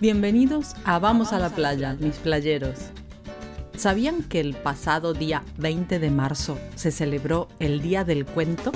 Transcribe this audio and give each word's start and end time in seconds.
Bienvenidos 0.00 0.76
a 0.86 0.98
Vamos 0.98 1.34
a 1.34 1.38
la 1.38 1.50
playa, 1.50 1.94
mis 2.00 2.16
playeros. 2.16 2.78
¿Sabían 3.76 4.22
que 4.22 4.40
el 4.40 4.54
pasado 4.54 5.12
día 5.12 5.44
20 5.58 5.98
de 5.98 6.10
marzo 6.10 6.58
se 6.74 6.90
celebró 6.90 7.48
el 7.58 7.82
Día 7.82 8.02
del 8.02 8.24
Cuento? 8.24 8.72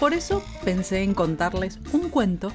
Por 0.00 0.14
eso 0.14 0.42
pensé 0.64 1.02
en 1.02 1.12
contarles 1.12 1.78
un 1.92 2.08
cuento 2.08 2.50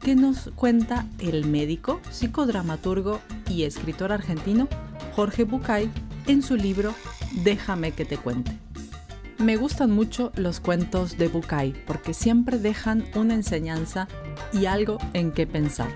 que 0.00 0.16
nos 0.16 0.50
cuenta 0.56 1.06
el 1.20 1.46
médico, 1.46 2.00
psicodramaturgo 2.10 3.20
y 3.48 3.62
escritor 3.62 4.10
argentino 4.10 4.66
Jorge 5.14 5.44
Bucay 5.44 5.88
en 6.26 6.42
su 6.42 6.56
libro 6.56 6.92
Déjame 7.44 7.92
que 7.92 8.04
te 8.04 8.16
cuente. 8.16 8.50
Me 9.38 9.56
gustan 9.56 9.92
mucho 9.92 10.32
los 10.34 10.58
cuentos 10.58 11.16
de 11.18 11.28
Bucay 11.28 11.84
porque 11.86 12.14
siempre 12.14 12.58
dejan 12.58 13.04
una 13.14 13.34
enseñanza 13.34 14.08
y 14.52 14.66
algo 14.66 14.98
en 15.12 15.30
qué 15.30 15.46
pensar. 15.46 15.94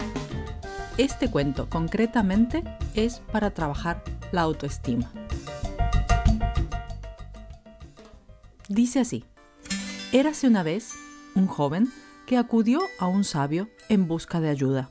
Este 0.98 1.30
cuento 1.30 1.70
concretamente 1.70 2.62
es 2.95 3.20
para 3.32 3.55
trabajar 3.55 4.05
la 4.30 4.42
autoestima. 4.42 5.10
Dice 8.68 9.01
así, 9.01 9.24
érase 10.12 10.46
una 10.46 10.62
vez 10.62 10.92
un 11.34 11.46
joven 11.46 11.88
que 12.27 12.37
acudió 12.37 12.80
a 12.98 13.06
un 13.06 13.24
sabio 13.24 13.70
en 13.88 14.06
busca 14.06 14.41
de 14.41 14.51
ayuda. 14.51 14.91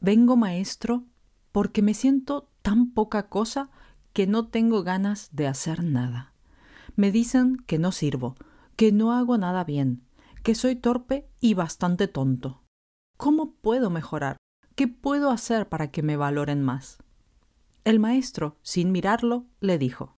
Vengo 0.00 0.36
maestro 0.36 1.04
porque 1.52 1.82
me 1.82 1.92
siento 1.92 2.48
tan 2.62 2.92
poca 2.92 3.28
cosa 3.28 3.70
que 4.14 4.26
no 4.26 4.48
tengo 4.48 4.82
ganas 4.84 5.28
de 5.32 5.46
hacer 5.48 5.84
nada. 5.84 6.32
Me 6.96 7.12
dicen 7.12 7.58
que 7.66 7.78
no 7.78 7.92
sirvo, 7.92 8.36
que 8.74 8.90
no 8.90 9.12
hago 9.12 9.36
nada 9.36 9.64
bien, 9.64 10.06
que 10.42 10.54
soy 10.54 10.76
torpe 10.76 11.28
y 11.40 11.52
bastante 11.52 12.08
tonto. 12.08 12.62
¿Cómo 13.18 13.52
puedo 13.56 13.90
mejorar? 13.90 14.38
¿Qué 14.74 14.88
puedo 14.88 15.30
hacer 15.30 15.68
para 15.68 15.92
que 15.92 16.02
me 16.02 16.16
valoren 16.16 16.60
más? 16.60 16.98
El 17.84 18.00
maestro, 18.00 18.56
sin 18.62 18.90
mirarlo, 18.90 19.46
le 19.60 19.78
dijo 19.78 20.16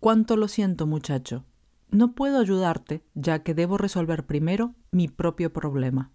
Cuánto 0.00 0.36
lo 0.36 0.48
siento, 0.48 0.88
muchacho. 0.88 1.44
No 1.90 2.14
puedo 2.16 2.40
ayudarte, 2.40 3.04
ya 3.14 3.44
que 3.44 3.54
debo 3.54 3.78
resolver 3.78 4.26
primero 4.26 4.74
mi 4.90 5.06
propio 5.06 5.52
problema. 5.52 6.10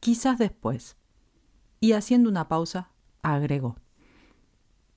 Quizás 0.00 0.38
después. 0.38 0.96
Y 1.78 1.92
haciendo 1.92 2.28
una 2.28 2.48
pausa, 2.48 2.90
agregó 3.22 3.76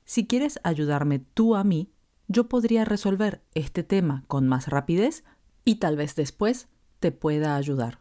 Si 0.04 0.26
quieres 0.26 0.60
ayudarme 0.64 1.20
tú 1.20 1.56
a 1.56 1.64
mí, 1.64 1.94
yo 2.28 2.50
podría 2.50 2.84
resolver 2.84 3.44
este 3.54 3.84
tema 3.84 4.24
con 4.28 4.48
más 4.48 4.70
rapidez 4.70 5.24
y 5.66 5.76
tal 5.76 5.98
vez 5.98 6.16
después 6.16 6.68
te 7.00 7.12
pueda 7.12 7.56
ayudar. 7.56 8.00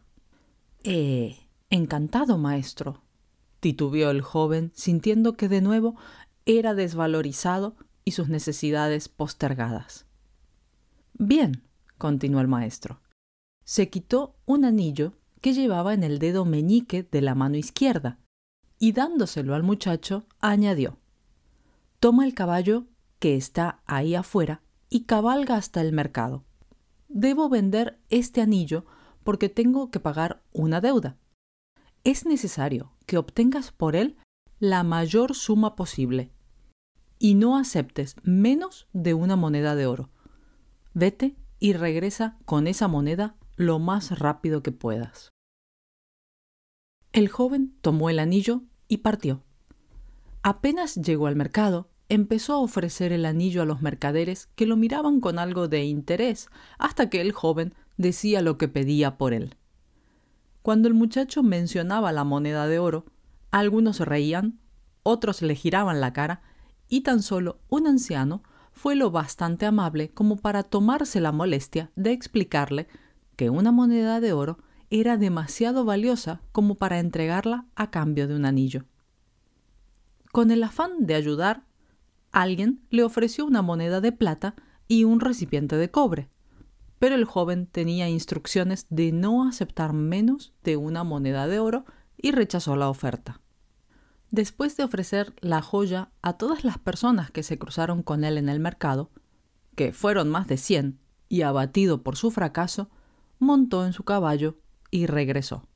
Eh, 0.83 1.37
encantado, 1.69 2.39
maestro, 2.39 3.03
titubeó 3.61 4.11
el 4.11 4.21
joven, 4.21 4.71
sintiendo 4.75 5.37
que 5.37 5.47
de 5.47 5.61
nuevo 5.61 5.95
era 6.45 6.73
desvalorizado 6.73 7.77
y 8.03 8.11
sus 8.11 8.27
necesidades 8.27 9.07
postergadas. 9.07 10.05
Bien, 11.13 11.63
continuó 11.97 12.41
el 12.41 12.47
maestro. 12.49 12.99
Se 13.63 13.89
quitó 13.89 14.35
un 14.45 14.65
anillo 14.65 15.13
que 15.39 15.53
llevaba 15.53 15.93
en 15.93 16.03
el 16.03 16.19
dedo 16.19 16.43
meñique 16.43 17.03
de 17.03 17.21
la 17.21 17.35
mano 17.35 17.57
izquierda 17.57 18.19
y 18.79 18.91
dándoselo 18.91 19.55
al 19.55 19.63
muchacho 19.63 20.25
añadió 20.39 20.97
Toma 21.99 22.25
el 22.25 22.33
caballo 22.33 22.87
que 23.19 23.35
está 23.35 23.81
ahí 23.85 24.15
afuera 24.15 24.63
y 24.89 25.01
cabalga 25.01 25.55
hasta 25.55 25.81
el 25.81 25.93
mercado. 25.93 26.43
Debo 27.07 27.47
vender 27.47 27.99
este 28.09 28.41
anillo 28.41 28.85
porque 29.23 29.49
tengo 29.49 29.91
que 29.91 29.99
pagar 29.99 30.41
una 30.51 30.81
deuda. 30.81 31.17
Es 32.03 32.25
necesario 32.25 32.93
que 33.05 33.17
obtengas 33.17 33.71
por 33.71 33.95
él 33.95 34.17
la 34.59 34.83
mayor 34.83 35.35
suma 35.35 35.75
posible 35.75 36.31
y 37.19 37.35
no 37.35 37.57
aceptes 37.57 38.15
menos 38.23 38.87
de 38.91 39.13
una 39.13 39.35
moneda 39.35 39.75
de 39.75 39.85
oro. 39.85 40.09
Vete 40.95 41.35
y 41.59 41.73
regresa 41.73 42.39
con 42.45 42.65
esa 42.65 42.87
moneda 42.87 43.35
lo 43.55 43.77
más 43.77 44.17
rápido 44.17 44.63
que 44.63 44.71
puedas. 44.71 45.29
El 47.13 47.29
joven 47.29 47.75
tomó 47.81 48.09
el 48.09 48.17
anillo 48.17 48.63
y 48.87 48.97
partió. 48.97 49.43
Apenas 50.41 50.95
llegó 50.95 51.27
al 51.27 51.35
mercado, 51.35 51.91
empezó 52.09 52.53
a 52.53 52.59
ofrecer 52.59 53.13
el 53.13 53.25
anillo 53.25 53.61
a 53.61 53.65
los 53.65 53.83
mercaderes 53.83 54.49
que 54.55 54.65
lo 54.65 54.75
miraban 54.75 55.19
con 55.19 55.37
algo 55.37 55.67
de 55.67 55.83
interés, 55.83 56.49
hasta 56.79 57.11
que 57.11 57.21
el 57.21 57.31
joven 57.31 57.75
decía 57.97 58.41
lo 58.41 58.57
que 58.57 58.67
pedía 58.67 59.19
por 59.19 59.33
él. 59.33 59.55
Cuando 60.61 60.87
el 60.87 60.93
muchacho 60.93 61.43
mencionaba 61.43 62.11
la 62.11 62.23
moneda 62.23 62.67
de 62.67 62.79
oro, 62.79 63.05
algunos 63.49 63.99
reían, 63.99 64.59
otros 65.03 65.41
le 65.41 65.55
giraban 65.55 66.01
la 66.01 66.13
cara, 66.13 66.41
y 66.87 67.01
tan 67.01 67.21
solo 67.21 67.59
un 67.69 67.87
anciano 67.87 68.43
fue 68.71 68.95
lo 68.95 69.11
bastante 69.11 69.65
amable 69.65 70.09
como 70.09 70.37
para 70.37 70.63
tomarse 70.63 71.19
la 71.19 71.31
molestia 71.31 71.91
de 71.95 72.11
explicarle 72.11 72.87
que 73.35 73.49
una 73.49 73.71
moneda 73.71 74.19
de 74.19 74.33
oro 74.33 74.59
era 74.89 75.17
demasiado 75.17 75.85
valiosa 75.85 76.41
como 76.51 76.75
para 76.75 76.99
entregarla 76.99 77.65
a 77.75 77.89
cambio 77.91 78.27
de 78.27 78.35
un 78.35 78.45
anillo. 78.45 78.85
Con 80.31 80.51
el 80.51 80.63
afán 80.63 81.05
de 81.05 81.15
ayudar, 81.15 81.63
alguien 82.31 82.81
le 82.89 83.03
ofreció 83.03 83.45
una 83.45 83.61
moneda 83.61 84.01
de 84.01 84.11
plata 84.11 84.55
y 84.87 85.05
un 85.05 85.19
recipiente 85.19 85.75
de 85.77 85.89
cobre, 85.89 86.29
pero 87.01 87.15
el 87.15 87.25
joven 87.25 87.65
tenía 87.65 88.09
instrucciones 88.09 88.85
de 88.91 89.11
no 89.11 89.47
aceptar 89.47 89.91
menos 89.91 90.53
de 90.63 90.77
una 90.77 91.03
moneda 91.03 91.47
de 91.47 91.57
oro 91.57 91.83
y 92.15 92.31
rechazó 92.31 92.75
la 92.75 92.89
oferta. 92.89 93.41
Después 94.29 94.77
de 94.77 94.83
ofrecer 94.83 95.33
la 95.41 95.63
joya 95.63 96.11
a 96.21 96.33
todas 96.33 96.63
las 96.63 96.77
personas 96.77 97.31
que 97.31 97.41
se 97.41 97.57
cruzaron 97.57 98.03
con 98.03 98.23
él 98.23 98.37
en 98.37 98.49
el 98.49 98.59
mercado, 98.59 99.09
que 99.75 99.93
fueron 99.93 100.29
más 100.29 100.45
de 100.45 100.57
cien, 100.57 100.99
y 101.27 101.41
abatido 101.41 102.03
por 102.03 102.17
su 102.17 102.29
fracaso, 102.29 102.91
montó 103.39 103.83
en 103.83 103.93
su 103.93 104.03
caballo 104.03 104.59
y 104.91 105.07
regresó. 105.07 105.67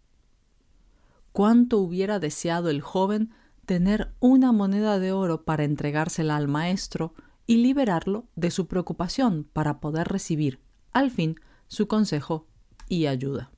Cuánto 1.31 1.80
hubiera 1.80 2.19
deseado 2.19 2.69
el 2.69 2.81
joven 2.81 3.31
tener 3.66 4.13
una 4.19 4.52
moneda 4.52 5.00
de 5.00 5.12
oro 5.12 5.44
para 5.44 5.63
entregársela 5.63 6.36
al 6.36 6.47
maestro 6.47 7.16
y 7.47 7.63
liberarlo 7.63 8.28
de 8.36 8.52
su 8.52 8.68
preocupación 8.68 9.50
para 9.52 9.80
poder 9.80 10.07
recibir, 10.07 10.59
al 10.95 11.11
fin, 11.11 11.35
su 11.67 11.89
consejo 11.89 12.47
y 12.88 13.07
ayuda. 13.07 13.51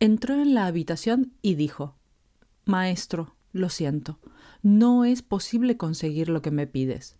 Entró 0.00 0.34
en 0.34 0.54
la 0.54 0.66
habitación 0.66 1.34
y 1.40 1.54
dijo 1.54 1.94
Maestro, 2.64 3.36
lo 3.52 3.68
siento, 3.68 4.18
no 4.62 5.04
es 5.04 5.22
posible 5.22 5.76
conseguir 5.76 6.28
lo 6.28 6.42
que 6.42 6.50
me 6.50 6.66
pides. 6.66 7.16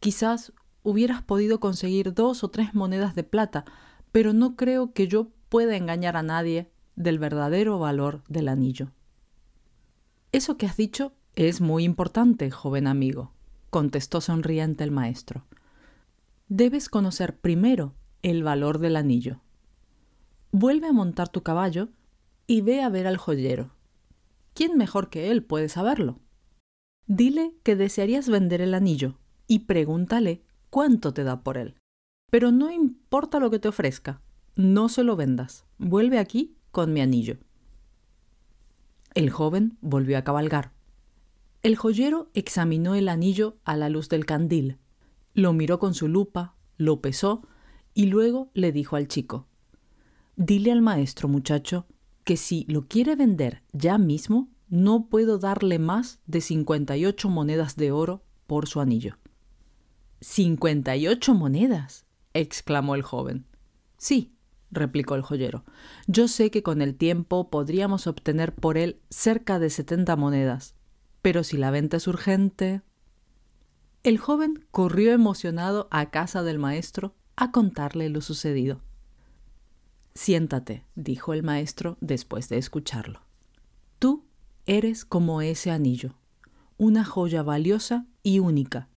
Quizás 0.00 0.54
hubieras 0.82 1.20
podido 1.22 1.60
conseguir 1.60 2.14
dos 2.14 2.44
o 2.44 2.48
tres 2.48 2.74
monedas 2.74 3.14
de 3.14 3.24
plata, 3.24 3.66
pero 4.10 4.32
no 4.32 4.56
creo 4.56 4.94
que 4.94 5.06
yo 5.06 5.28
pueda 5.50 5.76
engañar 5.76 6.16
a 6.16 6.22
nadie 6.22 6.70
del 6.96 7.18
verdadero 7.18 7.78
valor 7.78 8.22
del 8.26 8.48
anillo. 8.48 8.90
Eso 10.32 10.56
que 10.56 10.64
has 10.64 10.78
dicho 10.78 11.12
es 11.36 11.60
muy 11.60 11.84
importante, 11.84 12.50
joven 12.50 12.86
amigo, 12.86 13.32
contestó 13.68 14.22
sonriente 14.22 14.82
el 14.82 14.92
maestro. 14.92 15.44
Debes 16.48 16.90
conocer 16.90 17.38
primero 17.38 17.94
el 18.22 18.42
valor 18.42 18.78
del 18.78 18.96
anillo. 18.96 19.40
Vuelve 20.52 20.88
a 20.88 20.92
montar 20.92 21.30
tu 21.30 21.42
caballo 21.42 21.88
y 22.46 22.60
ve 22.60 22.82
a 22.82 22.90
ver 22.90 23.06
al 23.06 23.16
joyero. 23.16 23.70
¿Quién 24.52 24.76
mejor 24.76 25.08
que 25.08 25.30
él 25.30 25.42
puede 25.42 25.70
saberlo? 25.70 26.20
Dile 27.06 27.54
que 27.62 27.76
desearías 27.76 28.28
vender 28.28 28.60
el 28.60 28.74
anillo 28.74 29.18
y 29.46 29.60
pregúntale 29.60 30.42
cuánto 30.68 31.14
te 31.14 31.24
da 31.24 31.42
por 31.42 31.56
él. 31.56 31.76
Pero 32.30 32.52
no 32.52 32.70
importa 32.70 33.40
lo 33.40 33.50
que 33.50 33.58
te 33.58 33.68
ofrezca, 33.68 34.20
no 34.54 34.90
se 34.90 35.02
lo 35.02 35.16
vendas. 35.16 35.64
Vuelve 35.78 36.18
aquí 36.18 36.56
con 36.70 36.92
mi 36.92 37.00
anillo. 37.00 37.38
El 39.14 39.30
joven 39.30 39.78
volvió 39.80 40.18
a 40.18 40.24
cabalgar. 40.24 40.72
El 41.62 41.76
joyero 41.76 42.28
examinó 42.34 42.94
el 42.94 43.08
anillo 43.08 43.56
a 43.64 43.78
la 43.78 43.88
luz 43.88 44.10
del 44.10 44.26
candil, 44.26 44.78
lo 45.34 45.52
miró 45.52 45.78
con 45.78 45.94
su 45.94 46.08
lupa, 46.08 46.54
lo 46.76 47.00
pesó 47.00 47.42
y 47.92 48.06
luego 48.06 48.50
le 48.54 48.72
dijo 48.72 48.96
al 48.96 49.08
chico 49.08 49.46
Dile 50.36 50.72
al 50.72 50.82
maestro, 50.82 51.28
muchacho, 51.28 51.86
que 52.24 52.36
si 52.36 52.64
lo 52.68 52.88
quiere 52.88 53.14
vender 53.14 53.62
ya 53.72 53.98
mismo, 53.98 54.48
no 54.68 55.06
puedo 55.06 55.38
darle 55.38 55.78
más 55.78 56.20
de 56.26 56.40
58 56.40 57.28
monedas 57.28 57.76
de 57.76 57.92
oro 57.92 58.24
por 58.46 58.66
su 58.66 58.80
anillo. 58.80 59.18
¿58 60.20 61.34
monedas? 61.34 62.06
exclamó 62.32 62.96
el 62.96 63.02
joven. 63.02 63.46
Sí, 63.96 64.34
replicó 64.72 65.14
el 65.14 65.22
joyero. 65.22 65.64
Yo 66.06 66.26
sé 66.26 66.50
que 66.50 66.62
con 66.62 66.82
el 66.82 66.96
tiempo 66.96 67.48
podríamos 67.48 68.06
obtener 68.06 68.52
por 68.52 68.76
él 68.76 69.00
cerca 69.10 69.58
de 69.58 69.70
setenta 69.70 70.16
monedas, 70.16 70.74
pero 71.22 71.44
si 71.44 71.56
la 71.56 71.70
venta 71.70 71.98
es 71.98 72.08
urgente. 72.08 72.82
El 74.04 74.18
joven 74.18 74.66
corrió 74.70 75.12
emocionado 75.12 75.88
a 75.90 76.10
casa 76.10 76.42
del 76.42 76.58
maestro 76.58 77.14
a 77.36 77.50
contarle 77.50 78.10
lo 78.10 78.20
sucedido. 78.20 78.82
Siéntate, 80.14 80.84
dijo 80.94 81.32
el 81.32 81.42
maestro 81.42 81.96
después 82.02 82.50
de 82.50 82.58
escucharlo. 82.58 83.22
Tú 83.98 84.26
eres 84.66 85.06
como 85.06 85.40
ese 85.40 85.70
anillo, 85.70 86.16
una 86.76 87.02
joya 87.02 87.42
valiosa 87.42 88.06
y 88.22 88.40
única. 88.40 88.90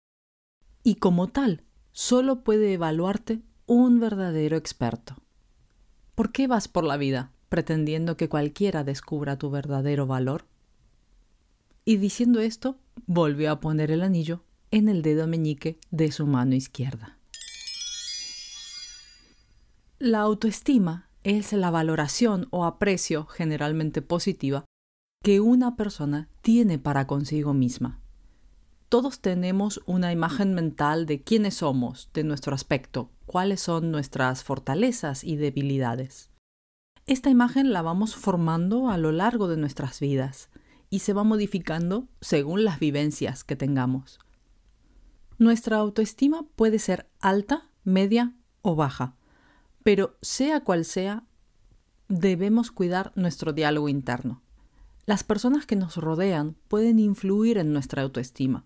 Y 0.82 0.96
como 0.96 1.28
tal, 1.28 1.62
solo 1.92 2.42
puede 2.42 2.72
evaluarte 2.72 3.42
un 3.66 4.00
verdadero 4.00 4.56
experto. 4.56 5.14
¿Por 6.16 6.32
qué 6.32 6.48
vas 6.48 6.66
por 6.66 6.82
la 6.82 6.96
vida 6.96 7.30
pretendiendo 7.48 8.16
que 8.16 8.28
cualquiera 8.28 8.82
descubra 8.82 9.38
tu 9.38 9.50
verdadero 9.50 10.08
valor? 10.08 10.46
Y 11.84 11.98
diciendo 11.98 12.40
esto, 12.40 12.80
volvió 13.06 13.52
a 13.52 13.60
poner 13.60 13.92
el 13.92 14.02
anillo 14.02 14.42
en 14.70 14.88
el 14.88 15.02
dedo 15.02 15.26
meñique 15.26 15.78
de 15.90 16.10
su 16.12 16.26
mano 16.26 16.54
izquierda. 16.54 17.18
La 19.98 20.20
autoestima 20.20 21.08
es 21.24 21.52
la 21.52 21.70
valoración 21.70 22.48
o 22.50 22.64
aprecio 22.64 23.26
generalmente 23.26 24.02
positiva 24.02 24.64
que 25.24 25.40
una 25.40 25.74
persona 25.74 26.28
tiene 26.42 26.78
para 26.78 27.06
consigo 27.06 27.54
misma. 27.54 28.00
Todos 28.88 29.20
tenemos 29.20 29.80
una 29.86 30.12
imagen 30.12 30.54
mental 30.54 31.06
de 31.06 31.22
quiénes 31.22 31.54
somos, 31.54 32.10
de 32.14 32.22
nuestro 32.22 32.54
aspecto, 32.54 33.10
cuáles 33.26 33.60
son 33.60 33.90
nuestras 33.90 34.44
fortalezas 34.44 35.24
y 35.24 35.34
debilidades. 35.36 36.30
Esta 37.06 37.30
imagen 37.30 37.72
la 37.72 37.82
vamos 37.82 38.14
formando 38.14 38.88
a 38.88 38.98
lo 38.98 39.10
largo 39.10 39.48
de 39.48 39.56
nuestras 39.56 39.98
vidas 39.98 40.50
y 40.90 41.00
se 41.00 41.12
va 41.12 41.24
modificando 41.24 42.06
según 42.20 42.64
las 42.64 42.78
vivencias 42.78 43.42
que 43.42 43.56
tengamos. 43.56 44.20
Nuestra 45.38 45.76
autoestima 45.76 46.46
puede 46.56 46.78
ser 46.78 47.08
alta, 47.20 47.68
media 47.84 48.32
o 48.62 48.74
baja, 48.74 49.16
pero 49.82 50.16
sea 50.22 50.60
cual 50.60 50.84
sea, 50.84 51.24
debemos 52.08 52.70
cuidar 52.70 53.12
nuestro 53.16 53.52
diálogo 53.52 53.88
interno. 53.88 54.42
Las 55.04 55.24
personas 55.24 55.66
que 55.66 55.76
nos 55.76 55.96
rodean 55.96 56.56
pueden 56.68 56.98
influir 56.98 57.58
en 57.58 57.72
nuestra 57.72 58.02
autoestima. 58.02 58.64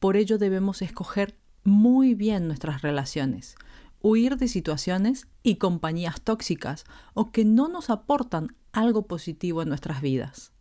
Por 0.00 0.16
ello 0.16 0.38
debemos 0.38 0.80
escoger 0.82 1.36
muy 1.62 2.14
bien 2.14 2.46
nuestras 2.46 2.80
relaciones, 2.82 3.56
huir 4.00 4.38
de 4.38 4.48
situaciones 4.48 5.28
y 5.42 5.56
compañías 5.56 6.22
tóxicas 6.22 6.84
o 7.12 7.32
que 7.32 7.44
no 7.44 7.68
nos 7.68 7.90
aportan 7.90 8.56
algo 8.72 9.02
positivo 9.06 9.62
en 9.62 9.68
nuestras 9.68 10.00
vidas. 10.00 10.52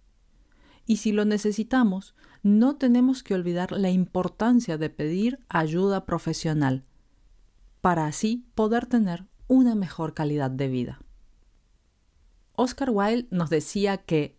Y 0.85 0.97
si 0.97 1.11
lo 1.11 1.25
necesitamos, 1.25 2.15
no 2.43 2.75
tenemos 2.75 3.23
que 3.23 3.33
olvidar 3.33 3.71
la 3.71 3.89
importancia 3.89 4.77
de 4.77 4.89
pedir 4.89 5.39
ayuda 5.49 6.05
profesional 6.05 6.83
para 7.81 8.07
así 8.07 8.45
poder 8.55 8.85
tener 8.87 9.25
una 9.47 9.75
mejor 9.75 10.13
calidad 10.13 10.49
de 10.49 10.67
vida. 10.67 10.99
Oscar 12.53 12.89
Wilde 12.91 13.27
nos 13.31 13.49
decía 13.49 13.97
que 13.97 14.37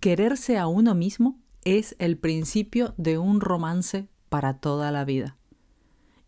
quererse 0.00 0.58
a 0.58 0.66
uno 0.66 0.94
mismo 0.94 1.38
es 1.64 1.94
el 1.98 2.16
principio 2.16 2.94
de 2.96 3.18
un 3.18 3.40
romance 3.40 4.08
para 4.28 4.58
toda 4.58 4.90
la 4.90 5.04
vida. 5.04 5.36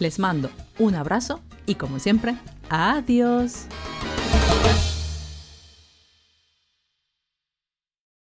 Les 0.00 0.18
mando 0.18 0.50
un 0.80 0.96
abrazo 0.96 1.40
y 1.66 1.76
como 1.76 2.00
siempre, 2.00 2.34
adiós. 2.68 3.68
Thank 4.32 4.84
you. 4.84 4.89